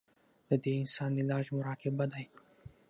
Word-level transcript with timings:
د 0.49 0.51
دې 0.63 0.73
اسان 0.85 1.11
علاج 1.21 1.45
مراقبه 1.57 2.05
دے- 2.13 2.23